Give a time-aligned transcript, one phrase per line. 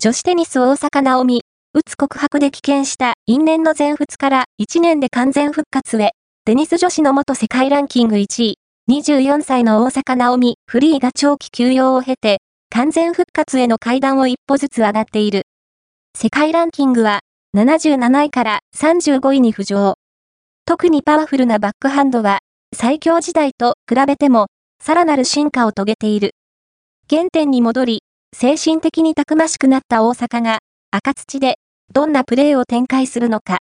[0.00, 1.40] 女子テニス大阪直美、
[1.74, 6.12] うつ告白で棄権した因縁の全仏から1年で完全復活へ、
[6.44, 8.58] テニス女子の元世界ランキング1位、
[8.88, 12.38] 24歳の大阪直美、フリーが長期休養を経て、
[12.70, 15.42] 完全復活への階段を一歩ずつ上がっている。
[16.16, 17.18] 世界ランキングは
[17.56, 19.94] 77位から35位に浮上。
[20.64, 22.38] 特にパワフルなバックハンドは
[22.72, 24.46] 最強時代と比べても
[24.80, 26.36] さらなる進化を遂げている。
[27.10, 28.02] 原点に戻り、
[28.36, 30.58] 精神的にたくましくなった大阪が
[30.90, 31.56] 赤土で
[31.92, 33.56] どんなプレーを展開するのか。